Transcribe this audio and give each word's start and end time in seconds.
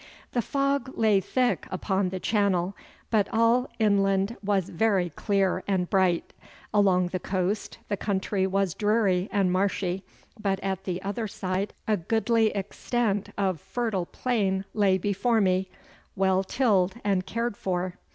The 0.31 0.41
fog 0.41 0.97
lay 0.97 1.19
thick 1.19 1.67
upon 1.69 2.09
the 2.09 2.19
Channel, 2.19 2.75
but 3.11 3.29
all 3.31 3.69
inland 3.77 4.35
was 4.43 4.67
very 4.69 5.11
clear 5.11 5.63
and 5.67 5.87
bright. 5.91 6.33
Along 6.73 7.09
the 7.09 7.19
coast 7.19 7.77
the 7.87 7.97
country 7.97 8.47
was 8.47 8.73
dreary 8.73 9.29
and 9.31 9.51
marshy, 9.51 10.03
but 10.41 10.59
at 10.61 10.85
the 10.85 11.03
other 11.03 11.27
side 11.27 11.75
a 11.87 11.97
goodly 11.97 12.47
extent 12.49 13.29
of 13.37 13.61
fertile 13.61 14.07
plain 14.07 14.65
lay 14.73 14.97
before 14.97 15.39
me, 15.39 15.69
well 16.15 16.43
tilled 16.43 16.95
and 17.03 17.27
cared 17.27 17.55
for. 17.55 17.99